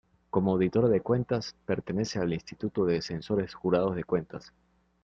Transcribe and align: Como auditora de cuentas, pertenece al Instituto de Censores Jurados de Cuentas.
Como 0.31 0.53
auditora 0.53 0.87
de 0.87 1.01
cuentas, 1.01 1.55
pertenece 1.63 2.17
al 2.17 2.33
Instituto 2.33 2.85
de 2.85 3.03
Censores 3.03 3.53
Jurados 3.53 3.95
de 3.95 4.03
Cuentas. 4.03 4.51